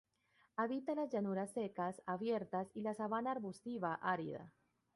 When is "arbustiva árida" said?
3.29-4.51